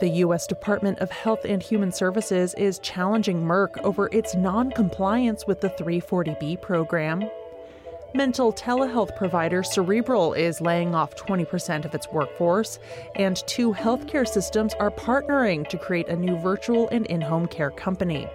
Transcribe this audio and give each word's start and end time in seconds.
The 0.00 0.08
U.S. 0.20 0.46
Department 0.46 1.00
of 1.00 1.10
Health 1.10 1.44
and 1.44 1.60
Human 1.60 1.90
Services 1.90 2.54
is 2.54 2.78
challenging 2.78 3.42
Merck 3.42 3.78
over 3.82 4.08
its 4.12 4.36
non 4.36 4.70
compliance 4.70 5.44
with 5.44 5.60
the 5.60 5.70
340B 5.70 6.62
program. 6.62 7.28
Mental 8.14 8.52
telehealth 8.52 9.16
provider 9.16 9.64
Cerebral 9.64 10.34
is 10.34 10.60
laying 10.60 10.94
off 10.94 11.16
20% 11.16 11.84
of 11.84 11.96
its 11.96 12.06
workforce, 12.12 12.78
and 13.16 13.42
two 13.48 13.72
healthcare 13.72 14.26
systems 14.26 14.72
are 14.74 14.92
partnering 14.92 15.68
to 15.68 15.76
create 15.76 16.08
a 16.08 16.14
new 16.16 16.38
virtual 16.38 16.88
and 16.90 17.04
in 17.06 17.20
home 17.20 17.48
care 17.48 17.72
company. 17.72 18.28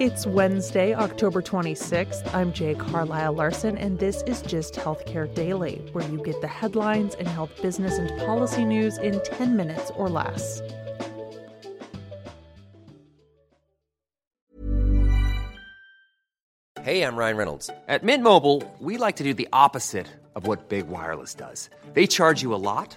It's 0.00 0.28
Wednesday, 0.28 0.94
October 0.94 1.42
26th. 1.42 2.32
I'm 2.32 2.52
Jay 2.52 2.76
Carlisle 2.76 3.32
Larson, 3.32 3.76
and 3.76 3.98
this 3.98 4.22
is 4.28 4.42
Gist 4.42 4.74
Healthcare 4.74 5.26
Daily, 5.34 5.82
where 5.90 6.08
you 6.08 6.18
get 6.18 6.40
the 6.40 6.46
headlines 6.46 7.16
and 7.16 7.26
health 7.26 7.60
business 7.60 7.98
and 7.98 8.08
policy 8.20 8.64
news 8.64 8.96
in 8.98 9.20
10 9.24 9.56
minutes 9.56 9.90
or 9.96 10.08
less. 10.08 10.62
Hey, 16.80 17.02
I'm 17.02 17.16
Ryan 17.16 17.36
Reynolds. 17.36 17.68
At 17.88 18.04
Mint 18.04 18.22
Mobile, 18.22 18.62
we 18.78 18.98
like 18.98 19.16
to 19.16 19.24
do 19.24 19.34
the 19.34 19.48
opposite 19.52 20.06
of 20.36 20.46
what 20.46 20.68
Big 20.68 20.86
Wireless 20.86 21.34
does. 21.34 21.70
They 21.94 22.06
charge 22.06 22.40
you 22.40 22.54
a 22.54 22.62
lot 22.62 22.96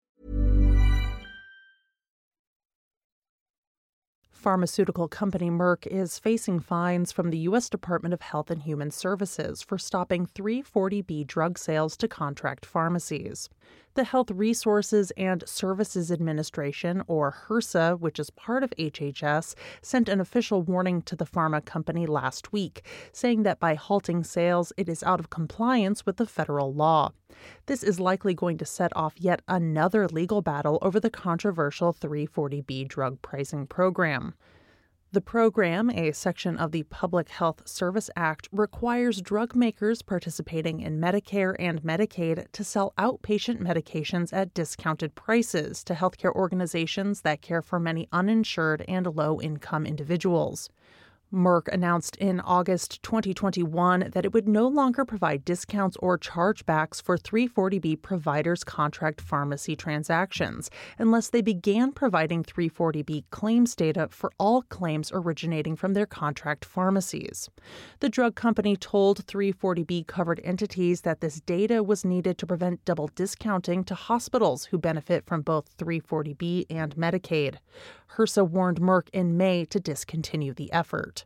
Pharmaceutical 4.41 5.07
company 5.07 5.51
Merck 5.51 5.85
is 5.85 6.17
facing 6.17 6.61
fines 6.61 7.11
from 7.11 7.29
the 7.29 7.37
U.S. 7.49 7.69
Department 7.69 8.11
of 8.11 8.21
Health 8.21 8.49
and 8.49 8.63
Human 8.63 8.89
Services 8.89 9.61
for 9.61 9.77
stopping 9.77 10.25
340B 10.25 11.27
drug 11.27 11.59
sales 11.59 11.95
to 11.97 12.07
contract 12.07 12.65
pharmacies 12.65 13.49
the 13.93 14.03
Health 14.03 14.31
Resources 14.31 15.11
and 15.17 15.43
Services 15.47 16.11
Administration, 16.11 17.03
or 17.07 17.35
HRSA, 17.47 17.99
which 17.99 18.19
is 18.19 18.29
part 18.29 18.63
of 18.63 18.71
HHS, 18.71 19.55
sent 19.81 20.07
an 20.07 20.21
official 20.21 20.61
warning 20.61 21.01
to 21.03 21.15
the 21.15 21.25
pharma 21.25 21.63
company 21.63 22.05
last 22.05 22.53
week, 22.53 22.85
saying 23.11 23.43
that 23.43 23.59
by 23.59 23.75
halting 23.75 24.23
sales, 24.23 24.71
it 24.77 24.87
is 24.87 25.03
out 25.03 25.19
of 25.19 25.29
compliance 25.29 26.05
with 26.05 26.17
the 26.17 26.25
federal 26.25 26.73
law. 26.73 27.11
This 27.65 27.83
is 27.83 27.99
likely 27.99 28.33
going 28.33 28.57
to 28.59 28.65
set 28.65 28.95
off 28.95 29.13
yet 29.17 29.41
another 29.47 30.07
legal 30.07 30.41
battle 30.41 30.79
over 30.81 30.99
the 30.99 31.09
controversial 31.09 31.93
340B 31.93 32.87
drug 32.87 33.21
pricing 33.21 33.67
program. 33.67 34.35
The 35.13 35.19
program, 35.19 35.89
a 35.89 36.13
section 36.13 36.55
of 36.55 36.71
the 36.71 36.83
Public 36.83 37.27
Health 37.27 37.67
Service 37.67 38.09
Act, 38.15 38.47
requires 38.53 39.21
drug 39.21 39.57
makers 39.57 40.01
participating 40.01 40.79
in 40.79 41.01
Medicare 41.01 41.53
and 41.59 41.83
Medicaid 41.83 42.49
to 42.53 42.63
sell 42.63 42.93
outpatient 42.97 43.59
medications 43.59 44.31
at 44.31 44.53
discounted 44.53 45.13
prices 45.13 45.83
to 45.83 45.95
healthcare 45.95 46.33
organizations 46.33 47.23
that 47.23 47.41
care 47.41 47.61
for 47.61 47.77
many 47.77 48.07
uninsured 48.13 48.85
and 48.87 49.05
low 49.05 49.41
income 49.41 49.85
individuals. 49.85 50.69
Merck 51.33 51.69
announced 51.69 52.17
in 52.17 52.41
August 52.41 53.01
2021 53.03 54.09
that 54.11 54.25
it 54.25 54.33
would 54.33 54.49
no 54.49 54.67
longer 54.67 55.05
provide 55.05 55.45
discounts 55.45 55.95
or 56.01 56.17
chargebacks 56.17 57.01
for 57.01 57.17
340B 57.17 58.01
providers' 58.01 58.65
contract 58.65 59.21
pharmacy 59.21 59.75
transactions 59.75 60.69
unless 60.97 61.29
they 61.29 61.41
began 61.41 61.93
providing 61.93 62.43
340B 62.43 63.23
claims 63.29 63.75
data 63.75 64.09
for 64.11 64.31
all 64.37 64.63
claims 64.63 65.09
originating 65.13 65.75
from 65.75 65.93
their 65.93 66.05
contract 66.05 66.65
pharmacies. 66.65 67.49
The 68.01 68.09
drug 68.09 68.35
company 68.35 68.75
told 68.75 69.25
340B 69.25 70.07
covered 70.07 70.41
entities 70.43 71.01
that 71.01 71.21
this 71.21 71.39
data 71.39 71.81
was 71.81 72.03
needed 72.03 72.37
to 72.39 72.45
prevent 72.45 72.83
double 72.83 73.09
discounting 73.15 73.85
to 73.85 73.95
hospitals 73.95 74.65
who 74.65 74.77
benefit 74.77 75.25
from 75.25 75.41
both 75.41 75.77
340B 75.77 76.65
and 76.69 76.95
Medicaid. 76.95 77.55
HRSA 78.17 78.49
warned 78.49 78.81
Merck 78.81 79.07
in 79.13 79.37
May 79.37 79.63
to 79.65 79.79
discontinue 79.79 80.53
the 80.53 80.71
effort. 80.73 81.20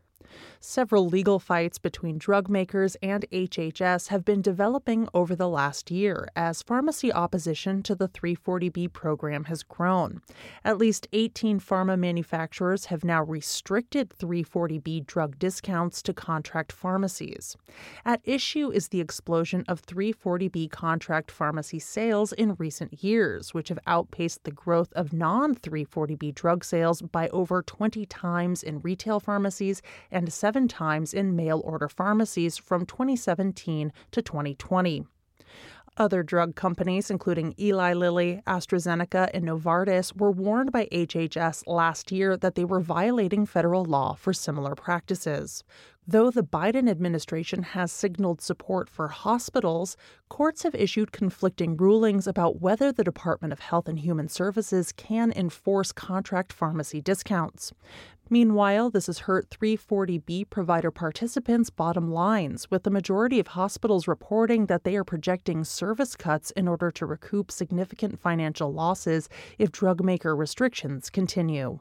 Several 0.60 1.06
legal 1.06 1.38
fights 1.38 1.78
between 1.78 2.18
drug 2.18 2.48
makers 2.48 2.96
and 3.02 3.24
HHS 3.32 4.08
have 4.08 4.24
been 4.24 4.42
developing 4.42 5.08
over 5.14 5.34
the 5.34 5.48
last 5.48 5.90
year 5.90 6.28
as 6.34 6.62
pharmacy 6.62 7.12
opposition 7.12 7.82
to 7.84 7.94
the 7.94 8.08
340B 8.08 8.92
program 8.92 9.44
has 9.44 9.62
grown. 9.62 10.20
At 10.64 10.78
least 10.78 11.08
18 11.12 11.60
pharma 11.60 11.98
manufacturers 11.98 12.86
have 12.86 13.04
now 13.04 13.22
restricted 13.22 14.10
340B 14.10 15.06
drug 15.06 15.38
discounts 15.38 16.02
to 16.02 16.12
contract 16.12 16.72
pharmacies. 16.72 17.56
At 18.04 18.20
issue 18.24 18.70
is 18.70 18.88
the 18.88 19.00
explosion 19.00 19.64
of 19.68 19.82
340B 19.82 20.70
contract 20.70 21.30
pharmacy 21.30 21.78
sales 21.78 22.32
in 22.32 22.54
recent 22.58 23.04
years, 23.04 23.54
which 23.54 23.68
have 23.68 23.78
outpaced 23.86 24.44
the 24.44 24.50
growth 24.50 24.92
of 24.94 25.12
non 25.12 25.54
340B 25.54 26.34
drug 26.34 26.64
sales 26.64 27.02
by 27.02 27.28
over 27.28 27.62
20 27.62 28.06
times 28.06 28.62
in 28.62 28.80
retail 28.80 29.20
pharmacies 29.20 29.82
and 30.10 30.25
and 30.26 30.32
seven 30.32 30.66
times 30.66 31.14
in 31.14 31.36
mail 31.36 31.62
order 31.64 31.88
pharmacies 31.88 32.56
from 32.56 32.84
2017 32.84 33.92
to 34.10 34.20
2020. 34.20 35.06
Other 35.98 36.24
drug 36.24 36.56
companies, 36.56 37.12
including 37.12 37.54
Eli 37.60 37.94
Lilly, 37.94 38.42
AstraZeneca, 38.44 39.30
and 39.32 39.46
Novartis, 39.46 40.14
were 40.16 40.32
warned 40.32 40.72
by 40.72 40.86
HHS 40.86 41.62
last 41.68 42.10
year 42.10 42.36
that 42.36 42.56
they 42.56 42.64
were 42.64 42.80
violating 42.80 43.46
federal 43.46 43.84
law 43.84 44.14
for 44.14 44.32
similar 44.32 44.74
practices. 44.74 45.62
Though 46.08 46.30
the 46.30 46.42
Biden 46.42 46.90
administration 46.90 47.62
has 47.62 47.90
signaled 47.90 48.40
support 48.40 48.90
for 48.90 49.08
hospitals, 49.08 49.96
courts 50.28 50.64
have 50.64 50.74
issued 50.74 51.12
conflicting 51.12 51.76
rulings 51.76 52.26
about 52.26 52.60
whether 52.60 52.92
the 52.92 53.02
Department 53.02 53.52
of 53.52 53.60
Health 53.60 53.88
and 53.88 53.98
Human 53.98 54.28
Services 54.28 54.92
can 54.92 55.32
enforce 55.32 55.92
contract 55.92 56.52
pharmacy 56.52 57.00
discounts. 57.00 57.72
Meanwhile, 58.28 58.90
this 58.90 59.06
has 59.06 59.20
hurt 59.20 59.50
340B 59.50 60.50
provider 60.50 60.90
participants' 60.90 61.70
bottom 61.70 62.10
lines, 62.10 62.68
with 62.70 62.82
the 62.82 62.90
majority 62.90 63.38
of 63.38 63.46
hospitals 63.48 64.08
reporting 64.08 64.66
that 64.66 64.82
they 64.82 64.96
are 64.96 65.04
projecting 65.04 65.62
service 65.62 66.16
cuts 66.16 66.50
in 66.52 66.66
order 66.66 66.90
to 66.90 67.06
recoup 67.06 67.52
significant 67.52 68.18
financial 68.18 68.72
losses 68.72 69.28
if 69.58 69.70
drug 69.70 70.02
maker 70.02 70.34
restrictions 70.34 71.08
continue. 71.08 71.78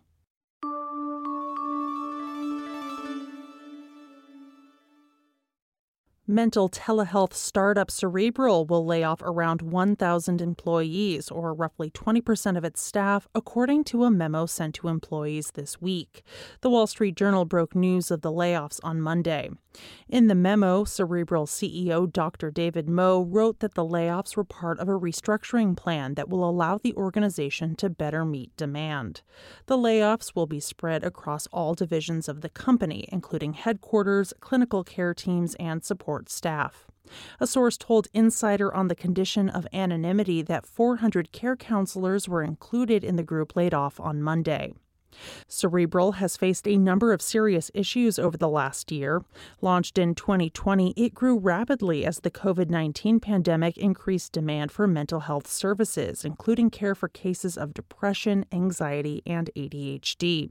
Mental 6.27 6.67
telehealth 6.67 7.33
startup 7.33 7.91
Cerebral 7.91 8.65
will 8.65 8.83
lay 8.83 9.03
off 9.03 9.21
around 9.21 9.61
1,000 9.61 10.41
employees, 10.41 11.29
or 11.29 11.53
roughly 11.53 11.91
20% 11.91 12.57
of 12.57 12.63
its 12.63 12.81
staff, 12.81 13.27
according 13.35 13.83
to 13.83 14.05
a 14.05 14.09
memo 14.09 14.47
sent 14.47 14.73
to 14.73 14.87
employees 14.87 15.51
this 15.51 15.79
week. 15.79 16.23
The 16.61 16.71
Wall 16.71 16.87
Street 16.87 17.15
Journal 17.15 17.45
broke 17.45 17.75
news 17.75 18.09
of 18.09 18.21
the 18.21 18.31
layoffs 18.31 18.79
on 18.81 19.01
Monday. 19.01 19.51
In 20.07 20.25
the 20.27 20.35
memo, 20.35 20.83
Cerebral 20.83 21.45
CEO 21.45 22.11
Dr. 22.11 22.49
David 22.49 22.89
Mou 22.89 23.21
wrote 23.21 23.59
that 23.59 23.75
the 23.75 23.85
layoffs 23.85 24.35
were 24.35 24.43
part 24.43 24.79
of 24.79 24.87
a 24.87 24.93
restructuring 24.93 25.77
plan 25.77 26.15
that 26.15 26.29
will 26.29 26.49
allow 26.49 26.79
the 26.79 26.95
organization 26.95 27.75
to 27.75 27.89
better 27.89 28.25
meet 28.25 28.55
demand. 28.57 29.21
The 29.67 29.77
layoffs 29.77 30.33
will 30.33 30.47
be 30.47 30.59
spread 30.59 31.03
across 31.03 31.45
all 31.47 31.75
divisions 31.75 32.27
of 32.27 32.41
the 32.41 32.49
company, 32.49 33.07
including 33.11 33.53
headquarters, 33.53 34.33
clinical 34.39 34.83
care 34.83 35.13
teams, 35.13 35.55
and 35.55 35.83
support 35.83 36.14
staff. 36.29 36.87
A 37.39 37.45
source 37.45 37.77
told 37.77 38.07
Insider 38.13 38.73
on 38.73 38.87
the 38.87 38.95
condition 38.95 39.49
of 39.49 39.67
anonymity 39.71 40.41
that 40.41 40.65
400 40.65 41.31
care 41.31 41.55
counselors 41.55 42.27
were 42.27 42.41
included 42.41 43.03
in 43.03 43.15
the 43.15 43.23
group 43.23 43.55
laid 43.55 43.73
off 43.73 43.99
on 43.99 44.23
Monday. 44.23 44.73
Cerebral 45.47 46.13
has 46.13 46.37
faced 46.37 46.67
a 46.67 46.77
number 46.77 47.13
of 47.13 47.21
serious 47.21 47.71
issues 47.73 48.19
over 48.19 48.37
the 48.37 48.49
last 48.49 48.91
year. 48.91 49.23
Launched 49.61 49.97
in 49.97 50.15
2020, 50.15 50.93
it 50.95 51.13
grew 51.13 51.37
rapidly 51.37 52.05
as 52.05 52.19
the 52.19 52.31
COVID 52.31 52.69
19 52.69 53.19
pandemic 53.19 53.77
increased 53.77 54.31
demand 54.31 54.71
for 54.71 54.87
mental 54.87 55.21
health 55.21 55.47
services, 55.47 56.25
including 56.25 56.69
care 56.69 56.95
for 56.95 57.07
cases 57.07 57.57
of 57.57 57.73
depression, 57.73 58.45
anxiety, 58.51 59.21
and 59.25 59.49
ADHD. 59.55 60.49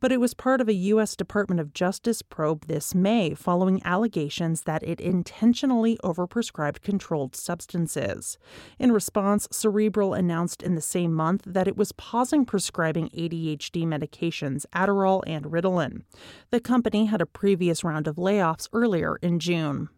But 0.00 0.12
it 0.12 0.20
was 0.20 0.34
part 0.34 0.60
of 0.60 0.68
a 0.68 0.74
U.S. 0.74 1.16
Department 1.16 1.60
of 1.60 1.74
Justice 1.74 2.22
probe 2.22 2.66
this 2.66 2.94
May 2.94 3.34
following 3.34 3.80
allegations 3.84 4.62
that 4.62 4.82
it 4.82 5.00
intentionally 5.00 5.98
overprescribed 6.04 6.82
controlled 6.82 7.36
substances. 7.36 8.38
In 8.78 8.92
response, 8.92 9.48
Cerebral 9.50 10.14
announced 10.14 10.62
in 10.62 10.74
the 10.74 10.80
same 10.80 11.12
month 11.12 11.42
that 11.46 11.68
it 11.68 11.76
was 11.76 11.92
pausing 11.92 12.44
prescribing 12.44 13.08
ADHD 13.10 13.84
medications 13.84 14.03
medications, 14.04 14.66
Adderall 14.74 15.22
and 15.26 15.46
Ritalin. 15.46 16.02
The 16.50 16.60
company 16.60 17.06
had 17.06 17.20
a 17.20 17.26
previous 17.26 17.84
round 17.84 18.06
of 18.06 18.16
layoffs 18.16 18.68
earlier 18.72 19.16
in 19.16 19.38
June. 19.38 19.88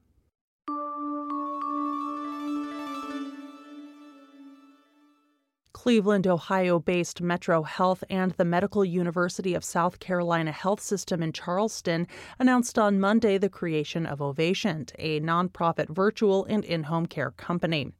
Cleveland, 5.87 6.27
Ohio 6.27 6.81
based 6.81 7.21
Metro 7.21 7.63
Health 7.63 8.03
and 8.11 8.33
the 8.33 8.45
Medical 8.45 8.85
University 8.85 9.55
of 9.55 9.63
South 9.63 10.01
Carolina 10.01 10.51
Health 10.51 10.81
System 10.81 11.23
in 11.23 11.33
Charleston 11.33 12.09
announced 12.41 12.77
on 12.77 12.99
Monday 12.99 13.39
the 13.39 13.49
creation 13.49 14.05
of 14.05 14.21
Ovation, 14.21 14.87
a 14.99 15.21
nonprofit 15.21 15.89
virtual 15.89 16.45
and 16.47 16.65
in 16.65 16.83
home 16.83 17.07
care 17.07 17.31
company. 17.31 17.93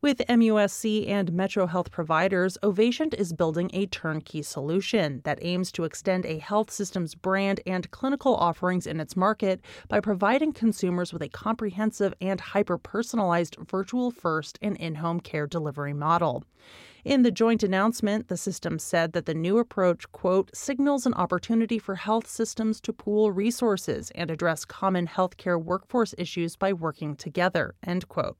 With 0.00 0.18
MUSC 0.28 1.08
and 1.08 1.32
Metro 1.32 1.66
Health 1.66 1.90
providers, 1.90 2.56
Ovation 2.62 3.10
is 3.18 3.32
building 3.32 3.70
a 3.72 3.86
turnkey 3.86 4.42
solution 4.42 5.20
that 5.24 5.40
aims 5.42 5.72
to 5.72 5.82
extend 5.82 6.24
a 6.24 6.38
health 6.38 6.70
system's 6.70 7.16
brand 7.16 7.58
and 7.66 7.90
clinical 7.90 8.36
offerings 8.36 8.86
in 8.86 9.00
its 9.00 9.16
market 9.16 9.60
by 9.88 9.98
providing 9.98 10.52
consumers 10.52 11.12
with 11.12 11.22
a 11.22 11.28
comprehensive 11.28 12.14
and 12.20 12.40
hyper 12.40 12.78
personalized 12.78 13.56
virtual 13.68 14.12
first 14.12 14.60
and 14.62 14.76
in 14.76 14.94
home 14.94 15.18
care 15.18 15.48
delivery 15.48 15.92
model. 15.92 16.44
In 17.04 17.22
the 17.22 17.32
joint 17.32 17.64
announcement, 17.64 18.28
the 18.28 18.36
system 18.36 18.78
said 18.78 19.12
that 19.12 19.26
the 19.26 19.34
new 19.34 19.58
approach, 19.58 20.10
quote, 20.12 20.54
signals 20.54 21.04
an 21.04 21.14
opportunity 21.14 21.76
for 21.76 21.96
health 21.96 22.28
systems 22.28 22.80
to 22.82 22.92
pool 22.92 23.32
resources 23.32 24.12
and 24.14 24.30
address 24.30 24.64
common 24.64 25.08
healthcare 25.08 25.60
workforce 25.60 26.14
issues 26.16 26.54
by 26.54 26.72
working 26.72 27.16
together, 27.16 27.74
end 27.82 28.06
quote. 28.06 28.36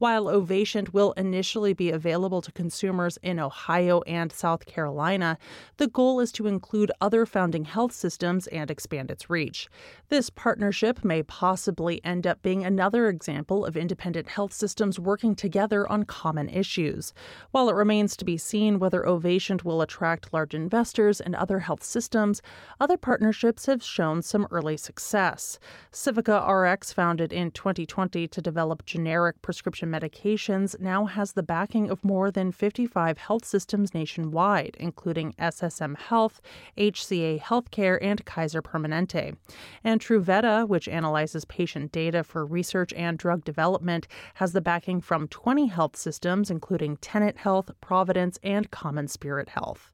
While 0.00 0.30
Ovation 0.30 0.86
will 0.94 1.12
initially 1.12 1.74
be 1.74 1.90
available 1.90 2.40
to 2.40 2.52
consumers 2.52 3.18
in 3.22 3.38
Ohio 3.38 4.00
and 4.06 4.32
South 4.32 4.64
Carolina, 4.64 5.36
the 5.76 5.88
goal 5.88 6.20
is 6.20 6.32
to 6.32 6.46
include 6.46 6.90
other 7.02 7.26
founding 7.26 7.66
health 7.66 7.92
systems 7.92 8.46
and 8.46 8.70
expand 8.70 9.10
its 9.10 9.28
reach. 9.28 9.68
This 10.08 10.30
partnership 10.30 11.04
may 11.04 11.22
possibly 11.22 12.02
end 12.02 12.26
up 12.26 12.40
being 12.40 12.64
another 12.64 13.10
example 13.10 13.66
of 13.66 13.76
independent 13.76 14.30
health 14.30 14.54
systems 14.54 14.98
working 14.98 15.34
together 15.34 15.86
on 15.86 16.04
common 16.04 16.48
issues. 16.48 17.12
While 17.50 17.68
it 17.68 17.74
remains 17.74 18.16
to 18.16 18.24
be 18.24 18.38
seen 18.38 18.78
whether 18.78 19.06
Ovation 19.06 19.60
will 19.64 19.82
attract 19.82 20.32
large 20.32 20.54
investors 20.54 21.20
and 21.20 21.34
other 21.34 21.58
health 21.58 21.84
systems, 21.84 22.40
other 22.80 22.96
partnerships 22.96 23.66
have 23.66 23.82
shown 23.82 24.22
some 24.22 24.48
early 24.50 24.78
success. 24.78 25.58
Civica 25.92 26.40
RX, 26.48 26.90
founded 26.90 27.34
in 27.34 27.50
2020 27.50 28.26
to 28.28 28.40
develop 28.40 28.86
generic 28.86 29.42
prescription 29.42 29.89
medications 29.90 30.78
now 30.80 31.04
has 31.04 31.32
the 31.32 31.42
backing 31.42 31.90
of 31.90 32.04
more 32.04 32.30
than 32.30 32.52
55 32.52 33.18
health 33.18 33.44
systems 33.44 33.92
nationwide, 33.92 34.76
including 34.78 35.32
SSM 35.34 35.98
Health, 35.98 36.40
HCA 36.78 37.40
Healthcare, 37.40 37.98
and 38.00 38.24
Kaiser 38.24 38.62
Permanente. 38.62 39.36
And 39.84 40.00
Truveta, 40.00 40.66
which 40.66 40.88
analyzes 40.88 41.44
patient 41.44 41.92
data 41.92 42.24
for 42.24 42.46
research 42.46 42.92
and 42.94 43.18
drug 43.18 43.44
development, 43.44 44.06
has 44.34 44.52
the 44.52 44.60
backing 44.60 45.00
from 45.00 45.28
20 45.28 45.66
health 45.66 45.96
systems, 45.96 46.50
including 46.50 46.96
Tenet 46.98 47.38
Health, 47.38 47.70
Providence, 47.80 48.38
and 48.42 48.70
Common 48.70 49.08
Spirit 49.08 49.50
Health. 49.50 49.92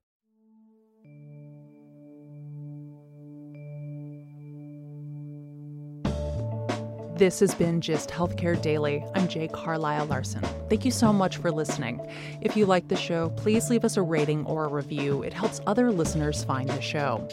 This 7.17 7.41
has 7.41 7.55
been 7.55 7.81
Gist 7.81 8.11
Healthcare 8.11 8.61
Daily. 8.61 9.03
I'm 9.15 9.27
Jay 9.27 9.49
Carlisle 9.49 10.05
Larson. 10.05 10.43
Thank 10.69 10.85
you 10.85 10.91
so 10.91 11.15
much 11.15 11.39
for 11.39 11.51
listening. 11.51 11.99
If 12.43 12.59
you 12.59 12.67
like 12.67 12.89
the 12.89 12.97
show, 12.97 13.31
please 13.37 13.71
leave 13.71 13.87
us 13.87 13.97
a 13.97 14.03
rating 14.03 14.45
or 14.45 14.67
a 14.67 14.69
review. 14.69 15.23
It 15.23 15.33
helps 15.33 15.63
other 15.67 15.91
listeners 15.91 16.45
find 16.45 16.69
the 16.69 16.83
show. 16.83 17.27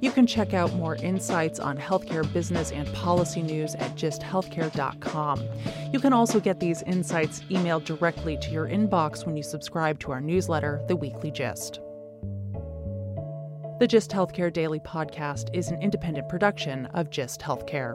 You 0.00 0.12
can 0.12 0.26
check 0.26 0.54
out 0.54 0.72
more 0.72 0.96
insights 0.96 1.60
on 1.60 1.76
healthcare 1.76 2.32
business 2.32 2.72
and 2.72 2.90
policy 2.94 3.42
news 3.42 3.74
at 3.74 3.96
gisthealthcare.com. 3.96 5.44
You 5.92 6.00
can 6.00 6.14
also 6.14 6.40
get 6.40 6.58
these 6.58 6.80
insights 6.84 7.40
emailed 7.50 7.84
directly 7.84 8.38
to 8.38 8.50
your 8.50 8.66
inbox 8.66 9.26
when 9.26 9.36
you 9.36 9.42
subscribe 9.42 9.98
to 10.00 10.12
our 10.12 10.22
newsletter, 10.22 10.82
The 10.88 10.96
Weekly 10.96 11.30
Gist. 11.30 11.80
The 13.78 13.86
Gist 13.86 14.10
Healthcare 14.10 14.50
Daily 14.50 14.80
podcast 14.80 15.54
is 15.54 15.68
an 15.68 15.82
independent 15.82 16.30
production 16.30 16.86
of 16.94 17.10
Gist 17.10 17.42
Healthcare. 17.42 17.94